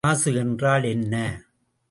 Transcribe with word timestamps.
மாசு 0.07 0.35
என்றால் 0.35 0.83
என்ன? 0.83 1.15